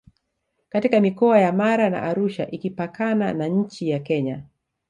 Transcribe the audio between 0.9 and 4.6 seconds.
mikoa ya Mara na Arusha ikipakana na nchi ya Kenya